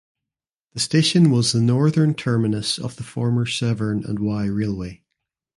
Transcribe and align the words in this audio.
The 0.73 0.79
station 0.79 1.29
was 1.29 1.51
the 1.51 1.61
northern 1.61 2.15
terminus 2.15 2.79
of 2.79 2.95
the 2.95 3.03
former 3.03 3.45
Severn 3.45 4.03
and 4.03 4.17
Wye 4.17 4.47
Railway. 4.47 5.03